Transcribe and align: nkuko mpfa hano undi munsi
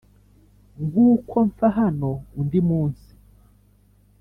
nkuko 0.85 1.35
mpfa 1.47 1.67
hano 1.79 2.11
undi 2.39 2.59
munsi 2.67 3.09